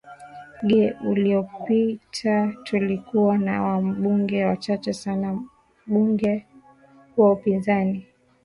ge 0.67 0.93
liliopita 1.03 2.47
tulikuwa 2.65 3.37
na 3.37 3.63
wambunge 3.63 4.45
wachache 4.45 4.93
sana 4.93 5.39
bugeni 5.85 6.45
wa 7.17 7.31
upinzani 7.31 8.05